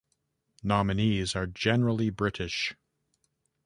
Nominees 0.63 1.35
are 1.35 1.45
generally 1.45 2.09
British. 2.09 2.75